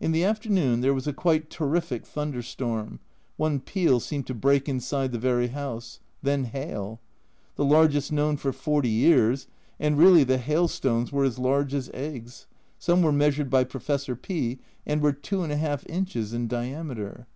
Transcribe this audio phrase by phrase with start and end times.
[0.00, 3.00] In the afternoon there was a quite terrific thunder storm,
[3.36, 6.00] one peal seemed to break inside the very house.
[6.22, 7.00] Then hail!
[7.56, 9.46] The largest known for forty years,
[9.78, 12.46] and really the hail stones were as large as eggs,
[12.78, 17.26] some were measured by Professor P, and were 2\ inches in diameter